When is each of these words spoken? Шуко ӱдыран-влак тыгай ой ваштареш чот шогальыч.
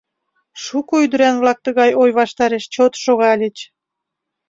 Шуко 0.63 0.93
ӱдыран-влак 1.05 1.59
тыгай 1.65 1.91
ой 2.01 2.11
ваштареш 2.19 2.63
чот 2.73 2.93
шогальыч. 3.03 3.57